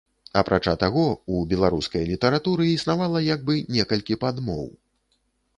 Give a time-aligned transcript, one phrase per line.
[0.39, 1.03] Апрача таго,
[1.33, 4.65] у беларускай літаратуры існавала як бы некалькі падмоў.